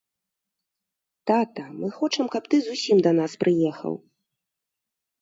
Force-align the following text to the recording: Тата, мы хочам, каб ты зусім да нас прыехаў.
Тата, 1.31 1.63
мы 1.83 1.87
хочам, 1.99 2.25
каб 2.39 2.43
ты 2.55 2.63
зусім 2.71 2.97
да 3.09 3.15
нас 3.21 3.31
прыехаў. 3.45 3.93